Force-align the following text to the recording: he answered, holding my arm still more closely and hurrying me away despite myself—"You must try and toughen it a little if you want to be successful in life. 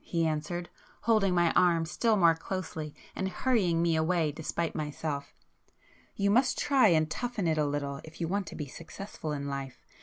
he 0.03 0.25
answered, 0.25 0.67
holding 1.01 1.35
my 1.35 1.51
arm 1.51 1.85
still 1.85 2.17
more 2.17 2.33
closely 2.33 2.95
and 3.15 3.29
hurrying 3.29 3.83
me 3.83 3.95
away 3.95 4.31
despite 4.31 4.73
myself—"You 4.73 6.31
must 6.31 6.57
try 6.57 6.87
and 6.87 7.07
toughen 7.07 7.45
it 7.47 7.59
a 7.59 7.67
little 7.67 8.01
if 8.03 8.19
you 8.19 8.27
want 8.27 8.47
to 8.47 8.55
be 8.55 8.65
successful 8.67 9.31
in 9.31 9.47
life. 9.47 9.85